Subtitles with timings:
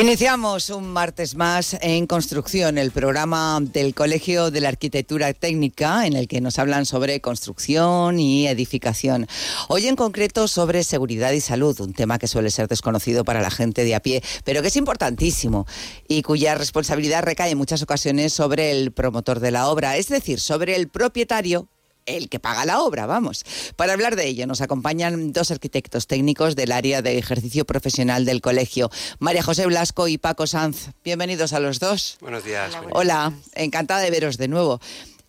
[0.00, 6.14] Iniciamos un martes más en Construcción, el programa del Colegio de la Arquitectura Técnica, en
[6.14, 9.28] el que nos hablan sobre construcción y edificación.
[9.68, 13.52] Hoy en concreto sobre seguridad y salud, un tema que suele ser desconocido para la
[13.52, 15.64] gente de a pie, pero que es importantísimo
[16.08, 20.40] y cuya responsabilidad recae en muchas ocasiones sobre el promotor de la obra, es decir,
[20.40, 21.68] sobre el propietario
[22.06, 23.44] el que paga la obra, vamos.
[23.76, 28.40] Para hablar de ello nos acompañan dos arquitectos técnicos del área de ejercicio profesional del
[28.40, 30.90] colegio, María José Blasco y Paco Sanz.
[31.04, 32.16] Bienvenidos a los dos.
[32.20, 32.72] Buenos días.
[32.92, 34.80] Hola, encantada de veros de nuevo.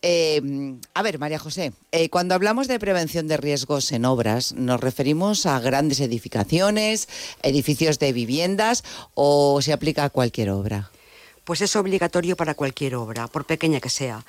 [0.08, 4.80] Eh, a ver, María José, eh, cuando hablamos de prevención de riesgos en obras, ¿nos
[4.80, 7.10] referimos a grandes edificaciones,
[7.42, 8.84] edificios de viviendas
[9.16, 10.92] o se aplica a cualquier obra?
[11.46, 14.26] Pues es obligatorio para cualquier obra, por pequeña que sea.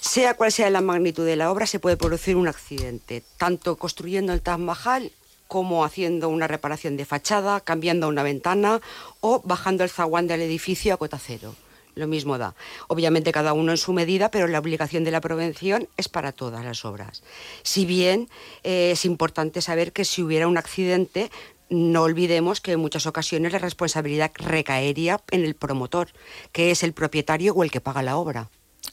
[0.00, 4.32] Sea cual sea la magnitud de la obra, se puede producir un accidente, tanto construyendo
[4.32, 5.10] el Taj Mahal
[5.48, 8.80] como haciendo una reparación de fachada, cambiando una ventana
[9.20, 11.54] o bajando el zaguán del edificio a cota cero.
[11.94, 12.54] Lo mismo da.
[12.86, 16.64] Obviamente cada uno en su medida, pero la obligación de la prevención es para todas
[16.64, 17.24] las obras.
[17.64, 18.28] Si bien
[18.62, 21.30] eh, es importante saber que si hubiera un accidente
[21.70, 26.08] no olvidemos que en muchas ocasiones la responsabilidad recaería en el promotor,
[26.52, 28.50] que es el propietario o el que paga la obra.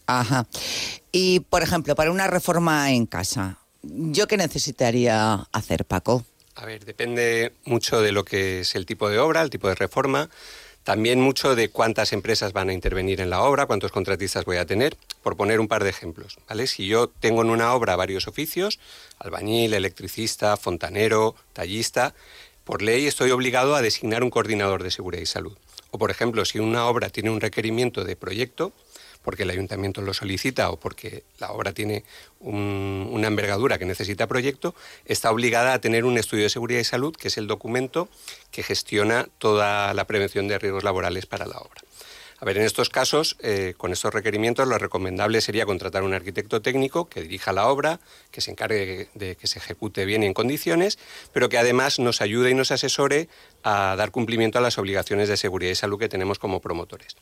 [0.08, 0.48] Ajá.
[1.12, 6.26] Y, por ejemplo, para una reforma en casa, ¿yo qué necesitaría hacer, Paco?
[6.56, 9.76] A ver, depende mucho de lo que es el tipo de obra, el tipo de
[9.76, 10.30] reforma.
[10.84, 14.68] También mucho de cuántas empresas van a intervenir en la obra, cuántos contratistas voy a
[14.68, 16.38] tener, por poner un par de ejemplos.
[16.48, 16.68] ¿vale?
[16.68, 18.80] Si yo tengo en una obra varios oficios,
[19.18, 22.14] albañil, electricista, fontanero, tallista,
[22.66, 25.58] por ley estoy obligado a designar un coordinador de seguridad y salud.
[25.92, 28.74] O, por ejemplo, si una obra tiene un requerimiento de proyecto,
[29.22, 32.04] porque el ayuntamiento lo solicita o porque la obra tiene
[32.40, 37.16] una envergadura que necesita proyecto, está obligada a tener un estudio de seguridad y salud,
[37.16, 38.10] que es el documento
[38.52, 41.82] que gestiona toda la prevención de riesgos laborales para la obra.
[42.38, 46.62] A ver, en estos casos, eh, con estos requerimientos, lo recomendable sería contratar un arquitecto
[46.62, 50.34] técnico que dirija la obra, que se encargue de que se ejecute bien y en
[50.34, 51.00] condiciones,
[51.32, 53.30] pero que además nos ayude y nos asesore
[53.68, 57.18] a dar cumplimiento a las obligaciones de seguridad y salud que tenemos como promotores.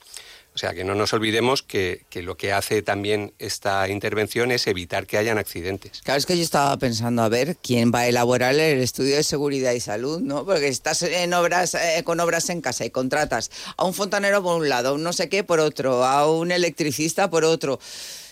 [0.53, 5.07] O sea, que no nos olvidemos que, lo que hace también esta intervención es evitar
[5.07, 6.01] que hayan accidentes.
[6.03, 9.23] Claro, es que yo estaba pensando a ver quién va a elaborar el estudio de
[9.23, 10.45] seguridad y salud, ¿no?
[10.45, 14.59] Porque estás en obras, eh, con obras en casa y contratas a un fontanero por
[14.59, 17.79] un lado, a un no sé qué por otro, a un electricista por otro.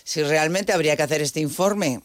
[0.04, 2.02] Si realmente habría que hacer este informe,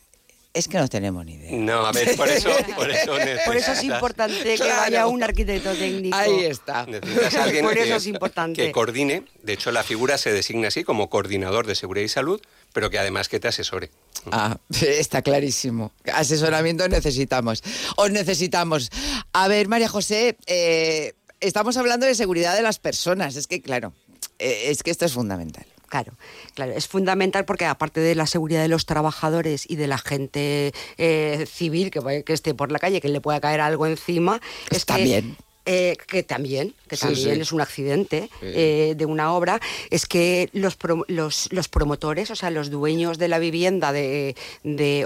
[0.53, 1.52] es que no tenemos ni idea.
[1.52, 3.13] No, a ver, por eso, por eso,
[3.46, 6.16] por eso es importante que vaya un arquitecto técnico.
[6.18, 6.85] Ahí está.
[6.85, 8.66] Necesitas alguien por que, eso es importante.
[8.66, 9.24] que coordine.
[9.44, 12.41] De hecho, la figura se designa así como coordinador de seguridad y salud,
[12.74, 13.91] pero que además que te asesore.
[14.31, 15.91] Ah, está clarísimo.
[16.12, 17.63] Asesoramiento necesitamos.
[17.96, 18.90] Os necesitamos.
[19.34, 23.36] A ver, María José, eh, estamos hablando de seguridad de las personas.
[23.36, 23.94] Es que, claro,
[24.40, 25.66] eh, es que esto es fundamental.
[25.88, 26.14] Claro,
[26.53, 30.74] claro, es fundamental porque aparte de la seguridad de los trabajadores y de la gente
[30.98, 34.80] eh, civil que, que, esté por la calle, que le pueda caer algo encima, es
[34.80, 35.38] Está bien.
[35.70, 40.78] Eh, que también, que también es un accidente eh, de una obra, es que los,
[41.10, 44.34] los, promotores, o sea, los dueños de la vivienda de,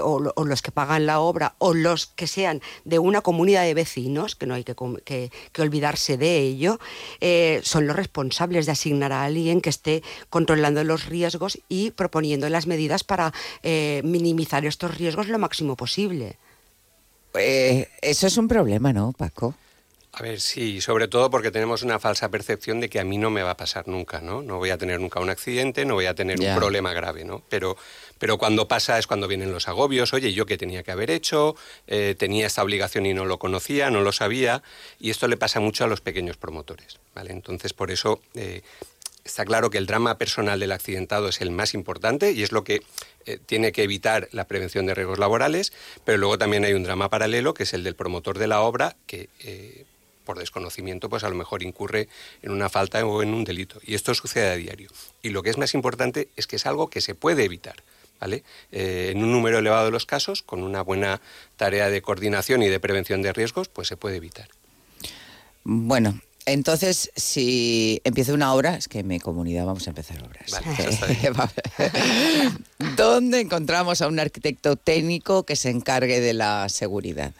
[0.04, 4.36] o, los que pagan la obra, o los que sean de una comunidad de vecinos,
[4.36, 6.78] que no hay que, que, olvidarse de ello,
[7.20, 12.48] eh, son los responsables de asignar a alguien que esté controlando los riesgos y proponiendo
[12.48, 13.32] las medidas para
[14.04, 16.36] minimizar estos riesgos lo máximo posible.
[17.34, 19.56] eso es un problema, ¿no, Paco?
[20.14, 23.30] A ver, sí, sobre todo porque tenemos una falsa percepción de que a mí no
[23.30, 24.42] me va a pasar nunca, ¿no?
[24.42, 27.42] No voy a tener nunca un accidente, no voy a tener un problema grave, ¿no?
[27.48, 27.78] Pero,
[28.18, 31.56] pero cuando pasa es cuando vienen los agobios, oye, yo qué tenía que haber hecho,
[31.86, 34.62] eh, tenía esta obligación y no lo conocía, no lo sabía,
[35.00, 37.32] y esto le pasa mucho a los pequeños promotores, ¿vale?
[37.32, 38.20] Entonces, por eso...
[38.34, 38.60] Eh,
[39.24, 42.64] está claro que el drama personal del accidentado es el más importante y es lo
[42.64, 42.82] que
[43.24, 45.72] eh, tiene que evitar la prevención de riesgos laborales,
[46.04, 48.96] pero luego también hay un drama paralelo que es el del promotor de la obra
[49.06, 49.28] que
[50.24, 52.08] por desconocimiento, pues a lo mejor incurre
[52.42, 53.80] en una falta o en un delito.
[53.84, 54.90] Y esto sucede a diario.
[55.22, 57.82] Y lo que es más importante es que es algo que se puede evitar.
[58.20, 58.44] ¿Vale?
[58.70, 61.20] Eh, en un número elevado de los casos, con una buena
[61.56, 64.48] tarea de coordinación y de prevención de riesgos, pues se puede evitar.
[65.64, 70.52] Bueno, entonces, si empieza una obra, es que en mi comunidad vamos a empezar obras.
[72.96, 77.32] ¿Dónde encontramos a un arquitecto técnico que se encargue de la seguridad?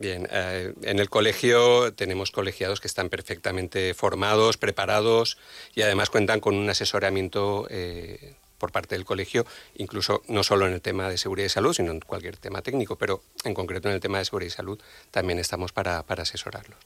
[0.00, 5.36] Bien, eh, en el colegio tenemos colegiados que están perfectamente formados, preparados
[5.74, 10.74] y además cuentan con un asesoramiento eh, por parte del colegio, incluso no solo en
[10.74, 13.94] el tema de seguridad y salud, sino en cualquier tema técnico, pero en concreto en
[13.94, 14.78] el tema de seguridad y salud
[15.10, 16.78] también estamos para, para asesorarlos.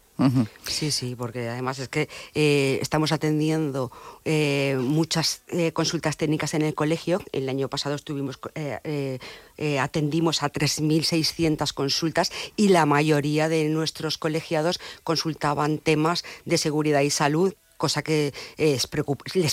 [0.63, 3.91] Sí, sí, porque además es que eh, estamos atendiendo
[4.25, 7.21] eh, muchas eh, consultas técnicas en el colegio.
[7.33, 8.39] El año pasado estuvimos
[9.81, 17.11] atendimos a 3.600 consultas y la mayoría de nuestros colegiados consultaban temas de seguridad y
[17.11, 18.87] salud cosa que les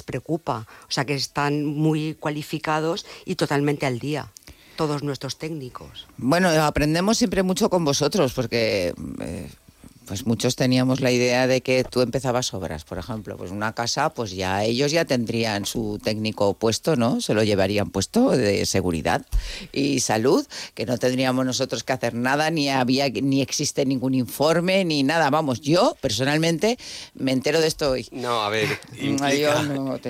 [0.04, 4.32] preocupa, o sea que están muy cualificados y totalmente al día
[4.76, 6.08] todos nuestros técnicos.
[6.18, 8.94] Bueno, aprendemos siempre mucho con vosotros porque
[10.06, 14.10] pues muchos teníamos la idea de que tú empezabas obras, por ejemplo, pues una casa,
[14.14, 17.22] pues ya ellos ya tendrían su técnico puesto, ¿no?
[17.22, 19.26] Se lo llevarían puesto de seguridad
[19.72, 24.84] y salud, que no tendríamos nosotros que hacer nada, ni había ni existe ningún informe
[24.86, 25.30] ni nada.
[25.30, 26.78] Vamos, yo personalmente
[27.14, 28.08] me entero de esto hoy.
[28.12, 28.68] No, a ver,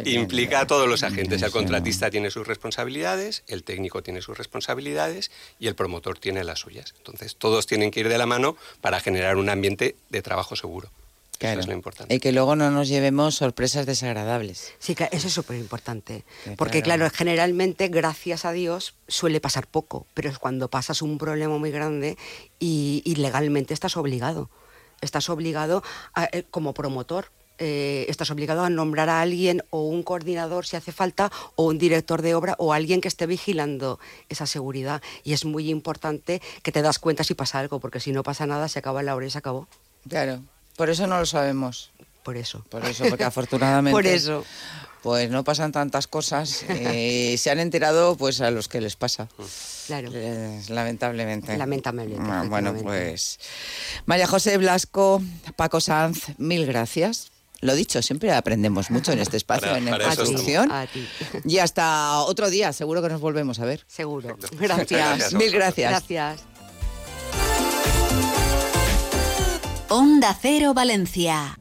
[0.06, 1.42] implica, a todos los agentes.
[1.42, 6.60] El contratista tiene sus responsabilidades, el técnico tiene sus responsabilidades y el promotor tiene las
[6.60, 6.94] suyas.
[6.98, 10.90] Entonces, todos tienen que ir de la mano para generar un ambiente de trabajo seguro.
[11.50, 12.14] Eso es lo importante.
[12.14, 14.74] Y que luego no nos llevemos sorpresas desagradables.
[14.80, 16.24] Sí, eso es súper importante.
[16.56, 17.10] Porque claro.
[17.10, 22.18] generalmente, gracias a Dios, suele pasar poco, pero es cuando pasas un problema muy grande
[22.60, 24.50] y, legalmente estás obligado.
[25.02, 25.84] Estás obligado
[26.32, 27.32] eh, como promotor.
[27.64, 31.78] Eh, estás obligado a nombrar a alguien o un coordinador si hace falta o un
[31.78, 34.00] director de obra o alguien que esté vigilando
[34.30, 35.04] esa seguridad.
[35.24, 38.48] Y es muy importante que te das cuenta si pasa algo, porque si no pasa
[38.48, 39.68] nada, se acaba la hora y se acabó.
[40.10, 40.42] Claro,
[40.76, 41.92] por eso no lo sabemos.
[42.24, 42.66] Por eso.
[42.68, 43.96] Por eso, porque afortunadamente.
[43.96, 44.44] por eso.
[45.04, 46.66] Pues no pasan tantas cosas.
[46.68, 49.28] y se han enterado pues a los que les pasa.
[49.86, 50.10] Claro.
[50.70, 51.56] lamentablemente.
[51.58, 52.24] Lamentablemente.
[52.28, 53.40] Ah, bueno, pues.
[54.08, 55.22] María José Blasco,
[55.56, 57.31] Paco Sanz, mil gracias.
[57.62, 60.72] Lo dicho, siempre aprendemos mucho en este espacio, en la construcción.
[61.46, 63.84] Y hasta otro día, seguro que nos volvemos a ver.
[63.88, 64.36] Seguro.
[64.60, 65.34] Gracias.
[65.34, 65.92] Mil gracias.
[65.92, 66.42] Gracias.
[69.90, 71.61] Onda Cero Valencia.